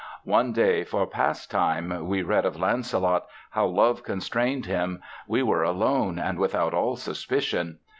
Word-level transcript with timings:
"'One 0.23 0.51
day, 0.51 0.83
for 0.83 1.05
pastime, 1.05 2.07
we 2.07 2.23
read 2.23 2.43
of 2.43 2.59
Lancelot, 2.59 3.27
how 3.51 3.67
love 3.67 4.01
constrained 4.01 4.65
him. 4.65 4.99
We 5.27 5.43
were 5.43 5.61
alone, 5.61 6.17
and 6.17 6.39
without 6.39 6.73
all 6.73 6.95
suspicion. 6.95 7.77